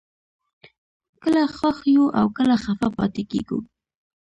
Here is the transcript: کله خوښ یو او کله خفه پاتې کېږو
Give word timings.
کله 1.21 1.43
خوښ 1.55 1.77
یو 1.95 2.05
او 2.19 2.25
کله 2.37 2.55
خفه 2.63 2.87
پاتې 2.97 3.23
کېږو 3.31 3.59